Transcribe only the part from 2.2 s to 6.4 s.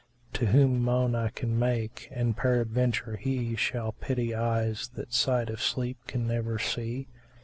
peradventure, he * Shall pity eyes that sight of sleep can